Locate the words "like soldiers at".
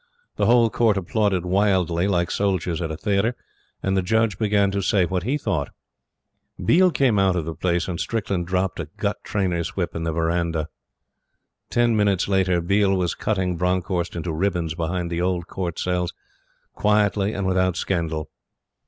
2.07-2.89